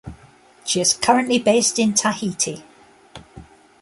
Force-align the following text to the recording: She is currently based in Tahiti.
She 0.65 0.81
is 0.81 0.95
currently 0.95 1.37
based 1.37 1.77
in 1.77 1.93
Tahiti. 1.93 2.63